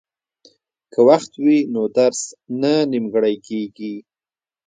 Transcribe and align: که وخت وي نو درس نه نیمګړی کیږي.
که 0.93 0.99
وخت 1.09 1.31
وي 1.43 1.57
نو 1.73 1.81
درس 1.97 2.21
نه 2.61 2.73
نیمګړی 2.91 3.35
کیږي. 3.47 3.95